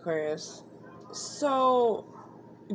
[0.00, 0.62] Aquarius.
[1.12, 2.06] So,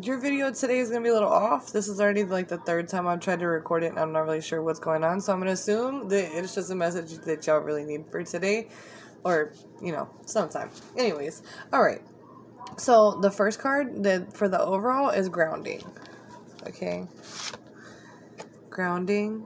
[0.01, 1.71] your video today is going to be a little off.
[1.71, 4.21] This is already like the third time I've tried to record it and I'm not
[4.21, 5.21] really sure what's going on.
[5.21, 8.23] So, I'm going to assume that it's just a message that y'all really need for
[8.23, 8.69] today
[9.23, 10.69] or, you know, sometime.
[10.97, 11.41] Anyways,
[11.71, 12.01] all right.
[12.77, 15.83] So, the first card that for the overall is grounding.
[16.67, 17.07] Okay.
[18.69, 19.45] Grounding.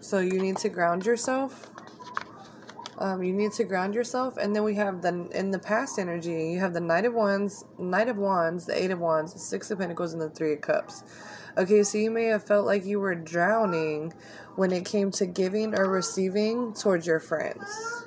[0.00, 1.70] So, you need to ground yourself
[2.98, 6.50] um, you need to ground yourself, and then we have the in the past energy.
[6.50, 9.78] You have the Knight of Wands, Knight of Wands, the Eight of Wands, Six of
[9.78, 11.04] Pentacles, and the Three of Cups.
[11.56, 14.12] Okay, so you may have felt like you were drowning
[14.56, 18.04] when it came to giving or receiving towards your friends.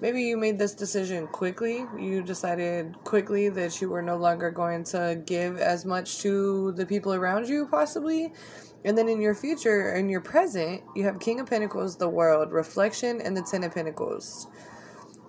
[0.00, 1.86] Maybe you made this decision quickly.
[1.98, 6.84] You decided quickly that you were no longer going to give as much to the
[6.84, 8.32] people around you, possibly
[8.86, 12.52] and then in your future, in your present, you have King of Pentacles, the World,
[12.52, 14.46] Reflection, and the Ten of Pentacles.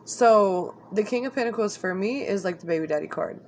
[0.06, 3.42] So the King of Pentacles for me is like the baby daddy card.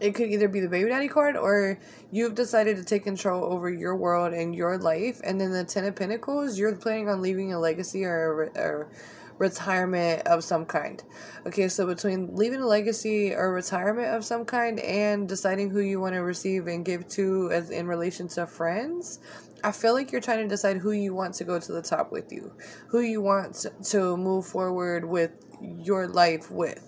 [0.00, 1.78] It could either be the baby daddy card or
[2.10, 5.20] you've decided to take control over your world and your life.
[5.22, 8.90] And then the Ten of Pentacles, you're planning on leaving a legacy or, or
[9.38, 11.02] retirement of some kind.
[11.46, 16.00] Okay, so between leaving a legacy or retirement of some kind and deciding who you
[16.00, 19.20] want to receive and give to as in relation to friends,
[19.62, 22.12] I feel like you're trying to decide who you want to go to the top
[22.12, 22.52] with you,
[22.88, 26.84] who you want to move forward with your life with.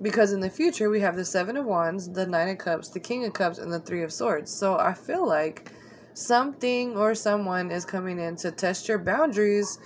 [0.00, 2.98] Because in the future, we have the Seven of Wands, the Nine of Cups, the
[2.98, 4.52] King of Cups, and the Three of Swords.
[4.52, 5.70] So I feel like
[6.12, 9.78] something or someone is coming in to test your boundaries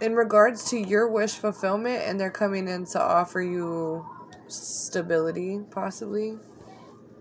[0.00, 4.06] in regards to your wish fulfillment and they're coming in to offer you
[4.48, 6.36] stability possibly.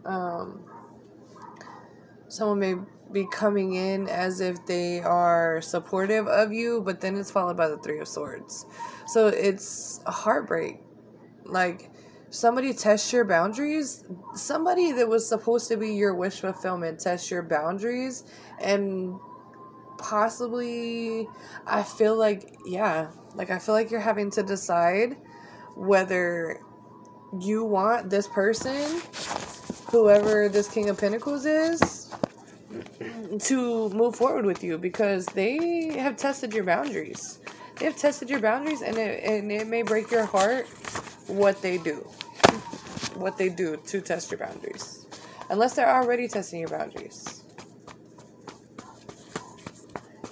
[0.06, 0.66] Um,
[2.28, 2.76] someone may
[3.12, 7.68] be coming in as if they are supportive of you but then it's followed by
[7.68, 8.66] the three of swords.
[9.08, 10.80] So it's heartbreak.
[11.46, 11.92] Like
[12.30, 14.04] somebody tests your boundaries.
[14.34, 18.24] Somebody that was supposed to be your wish fulfillment tests your boundaries
[18.60, 19.18] and
[19.98, 21.28] possibly
[21.66, 25.18] I feel like yeah, like I feel like you're having to decide
[25.76, 26.60] whether
[27.40, 29.02] you want this person,
[29.92, 32.14] whoever this King of Pentacles is,
[33.40, 37.40] to move forward with you because they have tested your boundaries.
[37.78, 40.68] They have tested your boundaries and it, and it may break your heart
[41.28, 41.96] what they do.
[43.16, 45.06] What they do to test your boundaries.
[45.50, 47.45] Unless they're already testing your boundaries.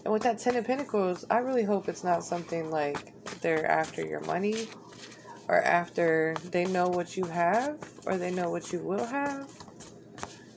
[0.04, 4.06] And with that Ten of Pentacles, I really hope it's not something like they're after
[4.06, 4.68] your money
[5.48, 9.50] or after they know what you have or they know what you will have.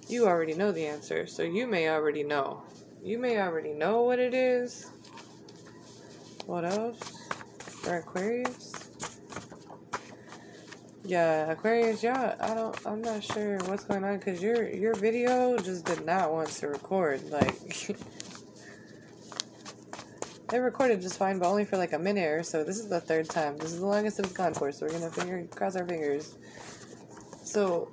[0.08, 2.62] You already know the answer, so you may already know.
[3.02, 4.90] You may already know what it is.
[6.46, 6.98] What else?
[7.58, 8.90] For Aquarius?
[11.04, 15.56] Yeah, Aquarius, yeah, I don't I'm not sure what's going on because your your video
[15.56, 17.30] just did not want to record.
[17.30, 17.96] Like
[20.52, 22.62] It recorded just fine, but only for like a minute or so.
[22.62, 23.58] This is the third time.
[23.58, 26.36] This is the longest it's gone for, so we're gonna finger cross our fingers.
[27.42, 27.90] So,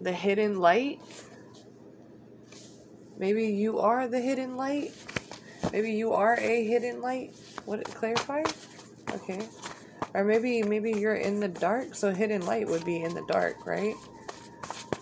[0.00, 1.00] the hidden light.
[3.18, 4.92] Maybe you are the hidden light.
[5.72, 7.34] Maybe you are a hidden light.
[7.66, 8.44] Would it clarify?
[9.12, 9.46] Okay.
[10.14, 11.94] Or maybe maybe you're in the dark.
[11.94, 13.94] So hidden light would be in the dark, right?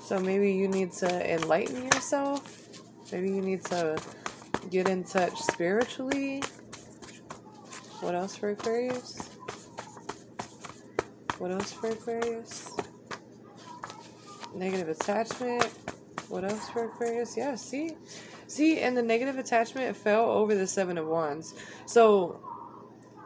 [0.03, 2.69] So maybe you need to enlighten yourself.
[3.13, 3.99] Maybe you need to
[4.71, 6.43] get in touch spiritually.
[8.01, 9.31] What else for Aquarius?
[11.39, 12.71] What else for Aquarius?
[14.55, 15.65] Negative attachment.
[16.29, 17.37] What else for Aquarius?
[17.37, 17.97] Yeah, see?
[18.49, 21.55] See, and the negative attachment fell over the Seven of Wands.
[21.87, 22.41] So,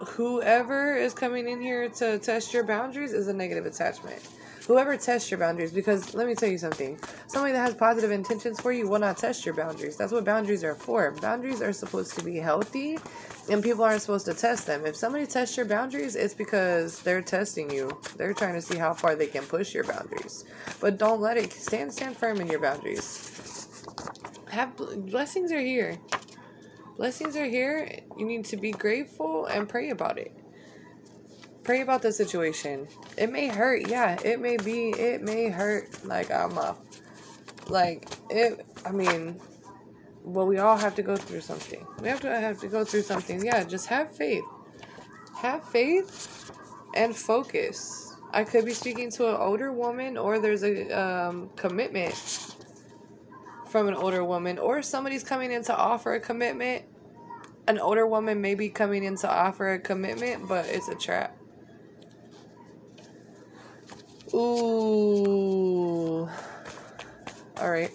[0.09, 4.27] whoever is coming in here to test your boundaries is a negative attachment.
[4.67, 6.99] Whoever tests your boundaries because let me tell you something.
[7.27, 9.97] Somebody that has positive intentions for you will not test your boundaries.
[9.97, 11.11] That's what boundaries are for.
[11.21, 12.99] Boundaries are supposed to be healthy
[13.51, 14.87] and people aren't supposed to test them.
[14.87, 17.99] If somebody tests your boundaries it's because they're testing you.
[18.17, 20.45] They're trying to see how far they can push your boundaries.
[20.81, 23.85] But don't let it stand stand firm in your boundaries.
[24.51, 25.99] Have blessings are here
[27.01, 27.89] blessings are here
[28.19, 30.33] you need to be grateful and pray about it
[31.71, 32.89] pray about the situation.
[33.17, 34.19] It may hurt, yeah.
[34.25, 36.77] It may be, it may hurt like I'm a,
[37.69, 38.67] like it.
[38.85, 39.41] I mean,
[40.25, 41.87] well, we all have to go through something.
[42.01, 43.45] We have to have to go through something.
[43.45, 44.45] Yeah, just have faith.
[45.37, 46.51] Have faith
[46.95, 48.17] and focus.
[48.33, 52.57] I could be speaking to an older woman, or there's a um, commitment
[53.71, 56.85] from an older woman, or somebody's coming in to offer a commitment.
[57.69, 61.37] An older woman may be coming in to offer a commitment, but it's a trap
[64.35, 66.29] Ooh.
[67.59, 67.91] All right.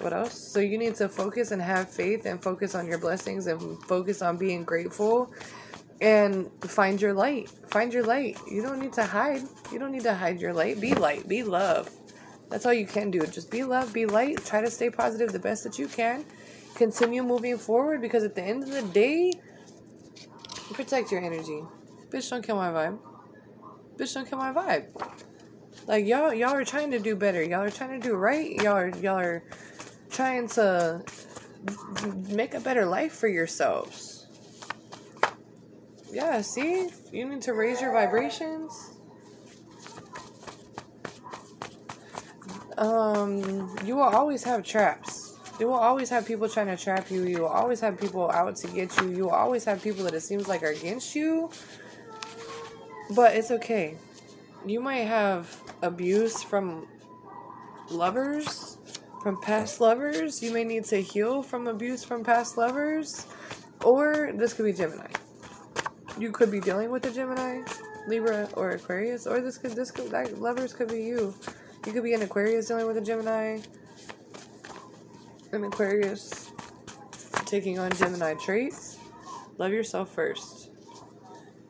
[0.00, 0.32] What else?
[0.32, 4.22] So you need to focus and have faith and focus on your blessings and focus
[4.22, 5.32] on being grateful
[6.00, 7.50] and find your light.
[7.68, 8.38] Find your light.
[8.50, 9.42] You don't need to hide.
[9.72, 10.80] You don't need to hide your light.
[10.80, 11.28] Be light.
[11.28, 11.90] Be love.
[12.52, 13.26] That's all you can do.
[13.26, 16.26] Just be love, be light, try to stay positive the best that you can.
[16.74, 19.32] Continue moving forward because at the end of the day,
[20.74, 21.62] protect your energy.
[22.10, 22.98] Bitch, don't kill my vibe.
[23.96, 24.84] Bitch, don't kill my vibe.
[25.86, 27.42] Like y'all, y'all are trying to do better.
[27.42, 28.54] Y'all are trying to do right.
[28.56, 29.42] Y'all are, y'all are
[30.10, 31.02] trying to
[32.28, 34.26] make a better life for yourselves.
[36.12, 38.98] Yeah, see, you need to raise your vibrations.
[42.82, 45.38] Um, you will always have traps.
[45.60, 47.22] You will always have people trying to trap you.
[47.22, 49.10] You will always have people out to get you.
[49.10, 51.48] You will always have people that it seems like are against you.
[53.14, 53.98] But it's okay.
[54.66, 56.88] You might have abuse from
[57.88, 58.78] lovers,
[59.22, 60.42] from past lovers.
[60.42, 63.28] You may need to heal from abuse from past lovers.
[63.84, 65.06] Or this could be Gemini.
[66.18, 67.62] You could be dealing with a Gemini,
[68.08, 69.24] Libra, or Aquarius.
[69.28, 71.32] Or this could this could that lovers could be you.
[71.86, 73.58] You could be an Aquarius dealing with a Gemini.
[75.50, 76.52] An Aquarius
[77.44, 78.98] taking on Gemini traits.
[79.58, 80.70] Love yourself first.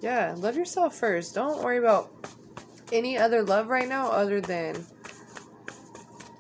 [0.00, 1.35] Yeah, love yourself first.
[1.35, 2.12] Don't worry about
[2.93, 4.87] any other love right now other than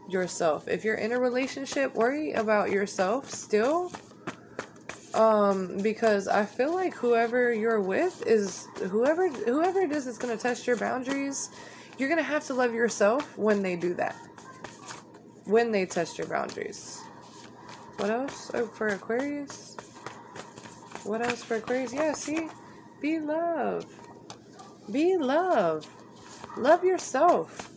[0.08, 0.68] yourself.
[0.68, 3.90] If you're in a relationship, worry about yourself still.
[5.14, 10.38] Um, because I feel like whoever you're with is whoever whoever it is that's gonna
[10.38, 11.50] test your boundaries
[11.98, 14.16] you're going to have to love yourself when they do that.
[15.44, 17.00] When they test your boundaries.
[17.96, 19.76] What else oh, for Aquarius?
[21.04, 21.92] What else for Aquarius?
[21.92, 22.48] Yeah, see?
[23.00, 23.84] Be love.
[24.90, 25.86] Be love.
[26.56, 27.70] Love yourself.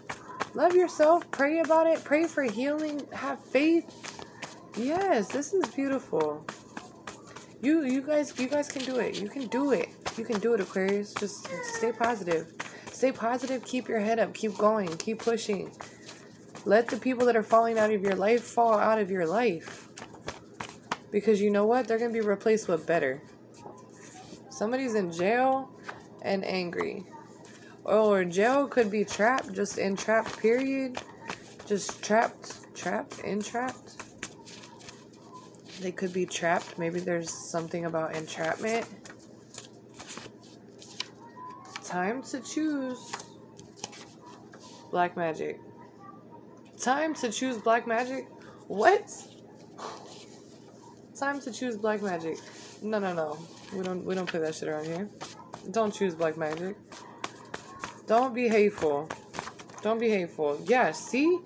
[0.53, 1.29] Love yourself.
[1.31, 2.03] Pray about it.
[2.03, 3.01] Pray for healing.
[3.11, 3.85] Have faith.
[4.77, 6.45] Yes, this is beautiful.
[7.61, 9.19] You you guys you guys can do it.
[9.19, 9.89] You can do it.
[10.17, 11.13] You can do it, Aquarius.
[11.13, 11.47] Just
[11.77, 12.51] stay positive.
[12.95, 15.69] Stay positive, keep your head up, keep going, keep pushing.
[16.63, 19.89] Let the people that are falling out of your life fall out of your life.
[21.11, 21.89] Because you know what?
[21.89, 23.21] They're going to be replaced with better.
[24.49, 25.69] Somebody's in jail
[26.21, 27.03] and angry.
[27.85, 30.97] Oh, or jail could be trapped, just entrapped, period.
[31.67, 34.01] Just trapped, trapped, entrapped.
[35.81, 36.79] They could be trapped.
[36.79, 38.87] Maybe there's something about entrapment
[41.85, 43.11] time to choose
[44.89, 45.59] black magic.
[46.79, 48.27] Time to choose black magic?
[48.67, 49.07] What?
[51.17, 52.37] Time to choose black magic.
[52.81, 53.37] No, no, no.
[53.73, 55.09] We don't we don't play that shit around here.
[55.71, 56.75] Don't choose black magic.
[58.07, 59.07] Don't be hateful.
[59.81, 60.59] Don't be hateful.
[60.65, 61.39] Yeah, see?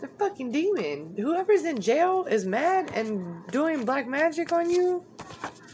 [0.00, 1.14] The fucking demon.
[1.16, 5.04] Whoever's in jail is mad and doing black magic on you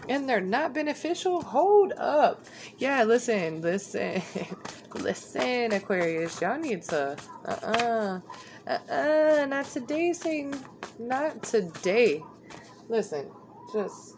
[0.08, 2.44] and they're not beneficial, hold up.
[2.78, 4.22] Yeah, listen, listen,
[4.94, 8.20] listen, Aquarius, y'all need to, uh uh-uh,
[8.66, 10.58] uh, uh not today, Satan,
[10.98, 12.22] not today.
[12.88, 13.26] Listen,
[13.72, 14.16] just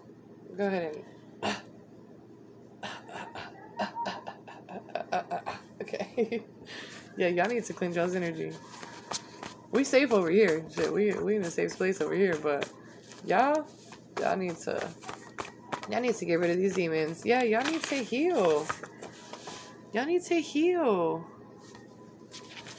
[0.56, 0.96] go ahead
[1.42, 1.56] and.
[5.82, 6.42] okay.
[7.16, 8.52] yeah, y'all need to cleanse y'all's energy.
[9.73, 10.64] We safe over here.
[10.75, 12.68] Shit, we we in a safe place over here, but
[13.25, 13.66] y'all,
[14.20, 14.88] y'all need to
[15.90, 17.26] Y'all need to get rid of these demons.
[17.26, 18.64] Yeah, y'all need to heal.
[19.92, 21.26] Y'all need to heal.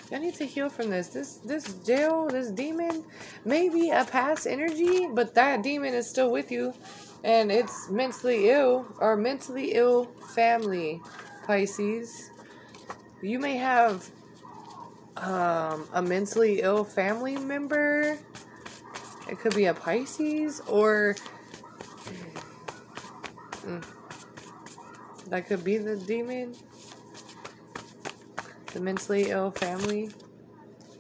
[0.10, 1.10] Y'all need to heal from this.
[1.10, 3.04] This this jail, this demon,
[3.44, 6.74] may be a past energy, but that demon is still with you.
[7.24, 11.02] And it's mentally ill or mentally ill family,
[11.46, 12.32] Pisces.
[13.22, 14.10] You may have
[15.18, 18.18] um, a mentally ill family member.
[19.30, 21.16] It could be a Pisces or
[23.66, 23.86] Mm.
[25.28, 26.56] That could be the demon.
[28.74, 30.12] The mentally ill family.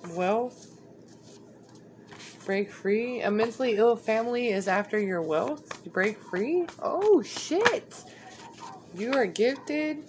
[0.09, 0.67] Wealth.
[2.45, 3.21] Break free.
[3.21, 5.83] A mentally ill family is after your wealth.
[5.91, 6.65] Break free?
[6.81, 8.03] Oh, shit.
[8.95, 10.03] You are gifted.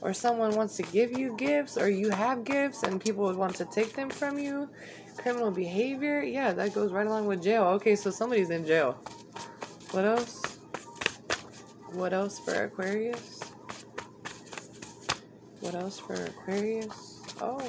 [0.00, 3.54] Or someone wants to give you gifts, or you have gifts and people would want
[3.56, 4.68] to take them from you.
[5.16, 6.22] Criminal behavior.
[6.22, 7.64] Yeah, that goes right along with jail.
[7.74, 8.98] Okay, so somebody's in jail.
[9.92, 10.51] What else?
[11.92, 13.40] What else for Aquarius?
[15.60, 17.20] What else for Aquarius?
[17.40, 17.60] Oh,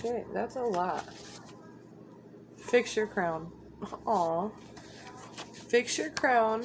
[0.00, 1.06] shit, that's a lot.
[2.56, 3.52] Fix your crown.
[4.06, 4.48] Aw.
[5.68, 6.64] Fix your crown.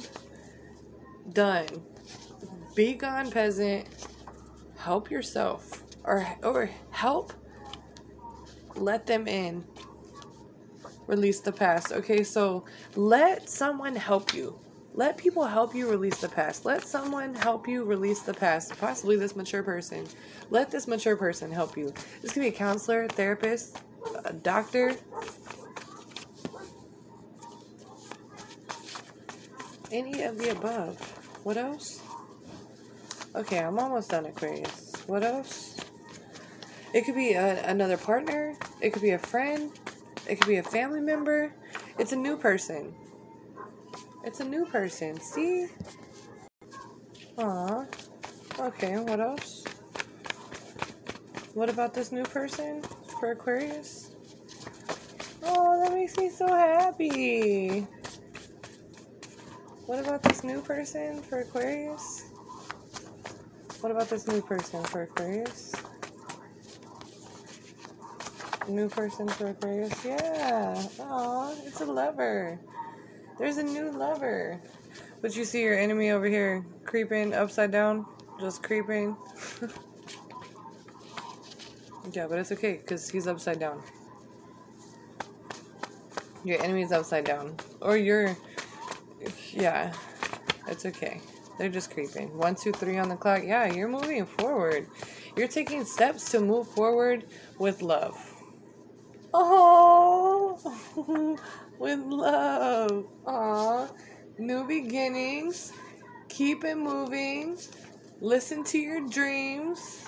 [1.30, 1.66] Done.
[2.74, 3.86] Be gone, peasant.
[4.78, 5.82] Help yourself.
[6.04, 7.34] Or, or help,
[8.74, 9.64] let them in.
[11.06, 11.92] Release the past.
[11.92, 12.64] Okay, so
[12.96, 14.58] let someone help you.
[14.94, 16.64] Let people help you release the past.
[16.64, 18.78] Let someone help you release the past.
[18.78, 20.06] Possibly this mature person.
[20.50, 21.94] Let this mature person help you.
[22.20, 23.78] This could be a counselor, therapist,
[24.24, 24.96] a doctor.
[29.92, 30.98] Any of the above.
[31.44, 32.02] What else?
[33.34, 34.92] Okay, I'm almost done, Aquarius.
[35.06, 35.76] What else?
[36.92, 38.56] It could be a, another partner.
[38.80, 39.70] It could be a friend.
[40.28, 41.54] It could be a family member.
[41.98, 42.94] It's a new person.
[44.22, 45.18] It's a new person.
[45.20, 45.66] See?
[47.38, 47.86] Aw.
[48.58, 49.64] Okay, what else?
[51.54, 52.82] What about this new person
[53.18, 54.10] for Aquarius?
[55.42, 57.86] Oh, that makes me so happy.
[59.86, 62.26] What about this new person for Aquarius?
[63.80, 65.74] What about this new person for Aquarius?
[68.68, 70.04] New person for Aquarius?
[70.04, 70.86] Yeah.
[71.00, 72.60] Aw, it's a lover.
[73.40, 74.60] There's a new lover.
[75.22, 78.04] But you see your enemy over here creeping upside down?
[78.38, 79.16] Just creeping.
[82.12, 83.82] yeah, but it's okay because he's upside down.
[86.44, 87.56] Your enemy's upside down.
[87.80, 88.36] Or you're.
[89.52, 89.94] Yeah,
[90.68, 91.22] it's okay.
[91.58, 92.36] They're just creeping.
[92.36, 93.42] One, two, three on the clock.
[93.42, 94.86] Yeah, you're moving forward.
[95.34, 97.24] You're taking steps to move forward
[97.58, 98.18] with love.
[99.32, 100.58] Oh,
[101.80, 103.06] with love.
[103.26, 103.88] Aw,
[104.38, 105.72] new beginnings.
[106.28, 107.58] Keep it moving.
[108.20, 110.04] Listen to your dreams.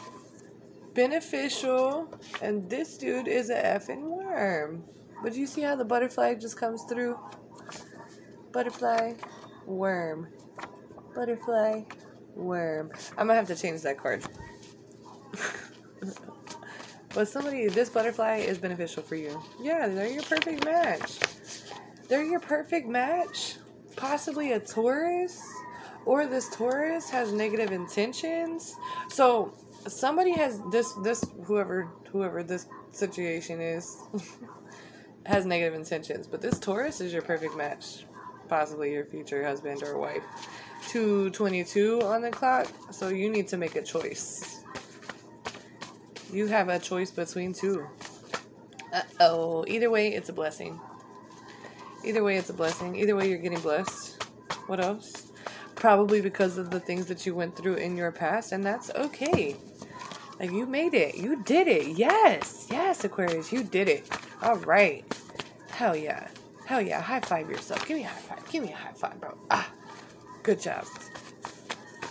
[0.95, 2.15] Beneficial.
[2.41, 4.85] And this dude is a effing worm.
[5.21, 7.19] But you see how the butterfly just comes through?
[8.53, 9.15] Butterfly,
[9.67, 10.29] worm
[11.15, 11.83] butterfly,
[12.35, 12.91] worm.
[13.17, 14.25] I'm gonna have to change that card.
[17.15, 19.41] but somebody, this butterfly is beneficial for you.
[19.61, 21.19] Yeah, they're your perfect match.
[22.09, 23.57] They're your perfect match.
[23.97, 25.43] Possibly a Taurus,
[26.05, 28.75] or this Taurus has negative intentions.
[29.09, 29.55] So
[29.87, 33.99] somebody has this this whoever whoever this situation is
[35.27, 38.05] has negative intentions, but this Taurus is your perfect match.
[38.49, 40.25] Possibly your future husband or wife.
[40.89, 44.63] 222 on the clock, so you need to make a choice.
[46.33, 47.87] You have a choice between two.
[48.93, 49.65] Uh oh.
[49.69, 50.81] Either way, it's a blessing.
[52.05, 52.97] Either way, it's a blessing.
[52.97, 54.23] Either way, you're getting blessed.
[54.67, 55.31] What else?
[55.75, 59.57] Probably because of the things that you went through in your past, and that's okay.
[60.39, 61.17] Like, you made it.
[61.17, 61.97] You did it.
[61.97, 62.67] Yes.
[62.71, 64.09] Yes, Aquarius, you did it.
[64.43, 65.05] All right.
[65.71, 66.29] Hell yeah.
[66.67, 67.01] Hell yeah.
[67.01, 67.87] High five yourself.
[67.87, 68.49] Give me a high five.
[68.51, 69.37] Give me a high five, bro.
[69.51, 69.71] Ah.
[70.43, 70.85] Good job.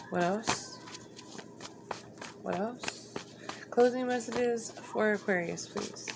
[0.10, 0.80] What else?
[2.42, 3.14] What else?
[3.70, 6.08] Closing messages for Aquarius, please.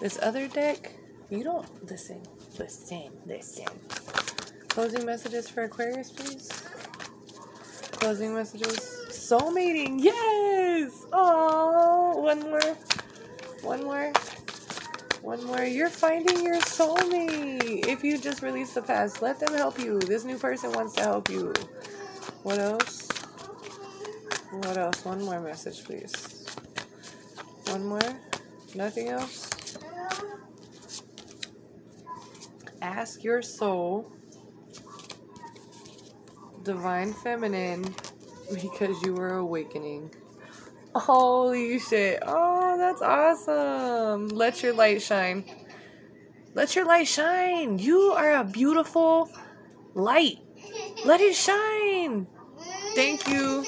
[0.00, 0.92] This other deck,
[1.30, 2.22] you don't listen,
[2.58, 3.66] listen, listen.
[4.68, 6.48] Closing messages for Aquarius, please.
[7.92, 8.80] Closing messages.
[9.10, 11.06] Soulmating, yes!
[11.12, 12.76] Oh, one more.
[13.62, 14.12] One more.
[15.22, 15.62] One more.
[15.62, 17.86] You're finding your soulmate.
[17.86, 20.00] If you just release the past, let them help you.
[20.00, 21.52] This new person wants to help you.
[22.42, 23.08] What else?
[24.50, 25.04] What else?
[25.04, 26.44] One more message, please.
[27.68, 28.20] One more?
[28.74, 29.48] Nothing else?
[32.82, 34.10] Ask your soul,
[36.64, 37.94] divine feminine,
[38.52, 40.12] because you are awakening.
[40.92, 42.18] Holy shit.
[42.26, 44.26] Oh, that's awesome.
[44.30, 45.44] Let your light shine.
[46.54, 47.78] Let your light shine.
[47.78, 49.30] You are a beautiful
[49.94, 50.38] light.
[51.04, 52.26] Let it shine.
[52.96, 53.64] Thank you.